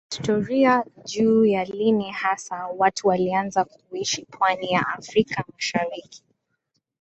Kihistoria 0.09 0.83
juu 1.05 1.45
ya 1.45 1.63
lini 1.65 2.11
hasa 2.11 2.67
watu 2.67 3.07
walianza 3.07 3.65
kuishi 3.65 4.25
pwani 4.25 4.71
ya 4.71 4.87
Afrika 4.87 5.43
mashariki 5.53 6.23